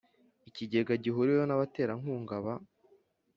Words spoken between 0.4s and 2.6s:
Ikigega gihuriweho n abaterankunga ba